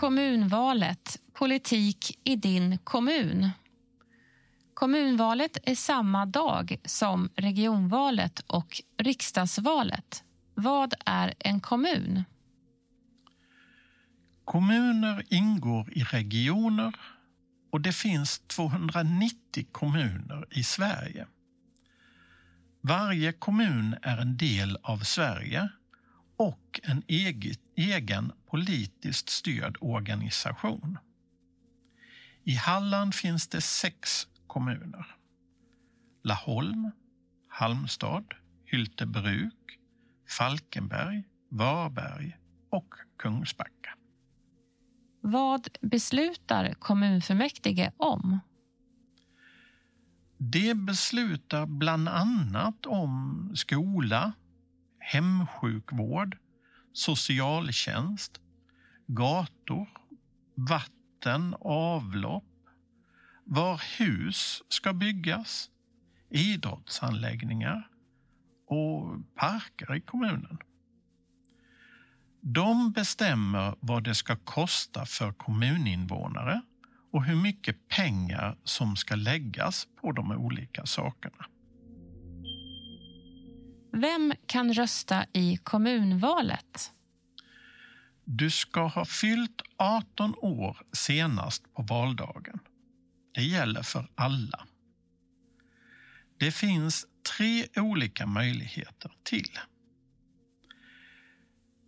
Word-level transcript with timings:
Kommunvalet, 0.00 1.20
politik 1.32 2.18
i 2.24 2.36
din 2.36 2.78
kommun. 2.78 3.50
Kommunvalet 4.74 5.58
är 5.62 5.74
samma 5.74 6.26
dag 6.26 6.76
som 6.84 7.30
regionvalet 7.36 8.40
och 8.40 8.82
riksdagsvalet. 8.98 10.24
Vad 10.54 10.94
är 11.06 11.34
en 11.38 11.60
kommun? 11.60 12.24
Kommuner 14.44 15.24
ingår 15.28 15.92
i 15.92 16.02
regioner 16.02 16.94
och 17.72 17.80
det 17.80 17.92
finns 17.92 18.38
290 18.38 19.66
kommuner 19.72 20.46
i 20.50 20.64
Sverige. 20.64 21.26
Varje 22.80 23.32
kommun 23.32 23.96
är 24.02 24.18
en 24.18 24.36
del 24.36 24.78
av 24.82 24.98
Sverige 24.98 25.68
och 26.40 26.80
en 26.82 27.02
egen 27.76 28.32
politiskt 28.46 29.28
styrd 29.28 29.76
organisation. 29.80 30.98
I 32.44 32.54
Halland 32.54 33.14
finns 33.14 33.48
det 33.48 33.60
sex 33.60 34.26
kommuner. 34.46 35.06
Laholm, 36.22 36.90
Halmstad, 37.48 38.24
Hyltebruk, 38.64 39.78
Falkenberg, 40.38 41.24
Varberg 41.48 42.36
och 42.70 42.94
Kungsbacka. 43.18 43.94
Vad 45.20 45.68
beslutar 45.80 46.74
kommunfullmäktige 46.74 47.92
om? 47.96 48.38
Det 50.38 50.74
beslutar 50.74 51.66
bland 51.66 52.08
annat 52.08 52.86
om 52.86 53.52
skola, 53.54 54.32
hemsjukvård, 55.12 56.38
socialtjänst, 56.92 58.40
gator, 59.06 59.88
vatten, 60.54 61.54
avlopp, 61.60 62.44
var 63.44 63.82
hus 63.98 64.62
ska 64.68 64.92
byggas, 64.92 65.70
idrottsanläggningar 66.28 67.88
och 68.66 69.16
parker 69.34 69.94
i 69.94 70.00
kommunen. 70.00 70.58
De 72.40 72.92
bestämmer 72.92 73.74
vad 73.80 74.04
det 74.04 74.14
ska 74.14 74.36
kosta 74.36 75.06
för 75.06 75.32
kommuninvånare 75.32 76.60
och 77.12 77.24
hur 77.24 77.36
mycket 77.36 77.88
pengar 77.88 78.56
som 78.64 78.96
ska 78.96 79.14
läggas 79.14 79.88
på 80.00 80.12
de 80.12 80.32
olika 80.32 80.86
sakerna. 80.86 81.46
Vem 84.00 84.32
kan 84.46 84.74
rösta 84.74 85.26
i 85.32 85.56
kommunvalet? 85.56 86.92
Du 88.24 88.50
ska 88.50 88.86
ha 88.86 89.04
fyllt 89.04 89.62
18 89.76 90.34
år 90.38 90.82
senast 90.92 91.74
på 91.74 91.82
valdagen. 91.82 92.58
Det 93.34 93.42
gäller 93.42 93.82
för 93.82 94.10
alla. 94.14 94.66
Det 96.38 96.52
finns 96.52 97.06
tre 97.38 97.66
olika 97.76 98.26
möjligheter 98.26 99.12
till. 99.22 99.58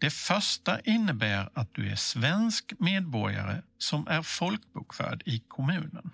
Det 0.00 0.10
första 0.10 0.80
innebär 0.80 1.50
att 1.54 1.74
du 1.74 1.90
är 1.90 1.96
svensk 1.96 2.72
medborgare 2.78 3.62
som 3.78 4.06
är 4.08 4.22
folkbokförd 4.22 5.22
i 5.26 5.38
kommunen. 5.38 6.10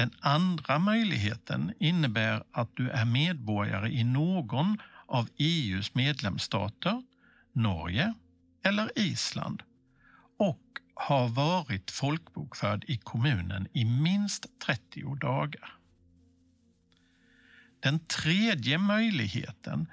Den 0.00 0.10
andra 0.20 0.78
möjligheten 0.78 1.72
innebär 1.78 2.44
att 2.52 2.76
du 2.76 2.90
är 2.90 3.04
medborgare 3.04 3.88
i 3.90 4.04
någon 4.04 4.78
av 5.06 5.28
EUs 5.36 5.94
medlemsstater, 5.94 7.02
Norge 7.52 8.14
eller 8.62 8.98
Island 8.98 9.62
och 10.38 10.62
har 10.94 11.28
varit 11.28 11.90
folkbokförd 11.90 12.84
i 12.88 12.96
kommunen 12.96 13.68
i 13.72 13.84
minst 13.84 14.46
30 14.66 15.14
dagar. 15.14 15.72
Den 17.80 17.98
tredje 17.98 18.78
möjligheten 18.78 19.86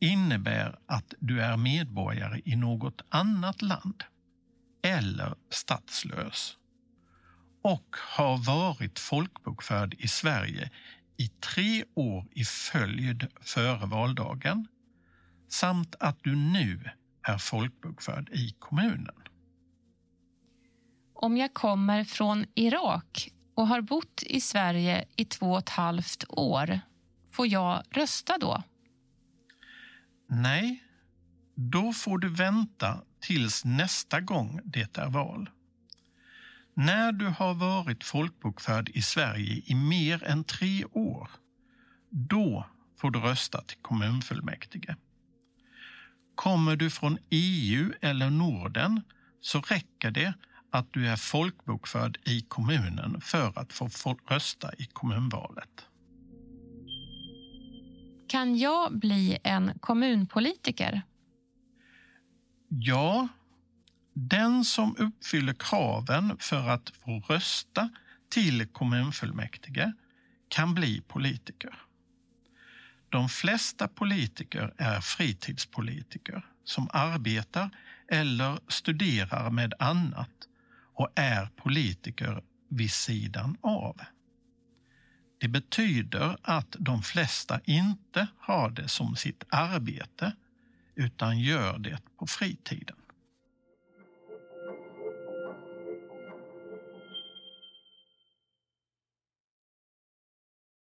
innebär 0.00 0.78
att 0.86 1.14
du 1.18 1.42
är 1.42 1.56
medborgare 1.56 2.40
i 2.44 2.56
något 2.56 3.02
annat 3.08 3.62
land 3.62 4.04
eller 4.82 5.34
statslös 5.50 6.57
och 7.62 7.96
har 8.16 8.36
varit 8.46 8.98
folkbokförd 8.98 9.94
i 9.98 10.08
Sverige 10.08 10.70
i 11.16 11.28
tre 11.28 11.84
år 11.94 12.26
i 12.30 12.44
följd 12.44 13.26
före 13.40 13.86
valdagen 13.86 14.66
samt 15.48 15.94
att 16.00 16.18
du 16.22 16.36
nu 16.36 16.90
är 17.22 17.38
folkbokförd 17.38 18.28
i 18.32 18.54
kommunen. 18.58 19.14
Om 21.14 21.36
jag 21.36 21.54
kommer 21.54 22.04
från 22.04 22.46
Irak 22.54 23.32
och 23.54 23.66
har 23.66 23.80
bott 23.80 24.22
i 24.22 24.40
Sverige 24.40 25.04
i 25.16 25.24
två 25.24 25.52
och 25.52 25.58
ett 25.58 25.68
halvt 25.68 26.24
år, 26.28 26.80
får 27.30 27.46
jag 27.46 27.82
rösta 27.90 28.38
då? 28.38 28.62
Nej, 30.26 30.84
då 31.54 31.92
får 31.92 32.18
du 32.18 32.28
vänta 32.28 33.02
tills 33.20 33.64
nästa 33.64 34.20
gång 34.20 34.60
det 34.64 34.98
är 34.98 35.08
val. 35.10 35.50
När 36.78 37.12
du 37.12 37.26
har 37.26 37.54
varit 37.54 38.04
folkbokförd 38.04 38.88
i 38.88 39.02
Sverige 39.02 39.62
i 39.64 39.74
mer 39.74 40.24
än 40.24 40.44
tre 40.44 40.84
år, 40.84 41.30
då 42.10 42.66
får 42.96 43.10
du 43.10 43.18
rösta 43.18 43.62
till 43.62 43.78
kommunfullmäktige. 43.82 44.96
Kommer 46.34 46.76
du 46.76 46.90
från 46.90 47.18
EU 47.30 47.92
eller 48.00 48.30
Norden 48.30 49.00
så 49.40 49.60
räcker 49.60 50.10
det 50.10 50.34
att 50.70 50.92
du 50.92 51.08
är 51.08 51.16
folkbokförd 51.16 52.18
i 52.24 52.40
kommunen 52.40 53.20
för 53.20 53.58
att 53.58 53.72
få 53.72 54.18
rösta 54.28 54.74
i 54.74 54.84
kommunvalet. 54.84 55.86
Kan 58.28 58.58
jag 58.58 58.98
bli 58.98 59.38
en 59.42 59.78
kommunpolitiker? 59.80 61.02
Ja, 62.68 63.28
den 64.18 64.64
som 64.64 64.96
uppfyller 64.98 65.52
kraven 65.52 66.36
för 66.38 66.68
att 66.68 66.92
få 67.04 67.20
rösta 67.20 67.90
till 68.28 68.66
kommunfullmäktige 68.66 69.92
kan 70.48 70.74
bli 70.74 71.00
politiker. 71.00 71.74
De 73.08 73.28
flesta 73.28 73.88
politiker 73.88 74.74
är 74.76 75.00
fritidspolitiker 75.00 76.46
som 76.64 76.88
arbetar 76.92 77.70
eller 78.08 78.60
studerar 78.68 79.50
med 79.50 79.74
annat 79.78 80.48
och 80.94 81.08
är 81.14 81.46
politiker 81.46 82.42
vid 82.68 82.90
sidan 82.90 83.56
av. 83.60 84.00
Det 85.38 85.48
betyder 85.48 86.36
att 86.42 86.76
de 86.78 87.02
flesta 87.02 87.60
inte 87.64 88.26
har 88.38 88.70
det 88.70 88.88
som 88.88 89.16
sitt 89.16 89.44
arbete 89.48 90.32
utan 90.94 91.40
gör 91.40 91.78
det 91.78 91.98
på 92.18 92.26
fritiden. 92.26 92.96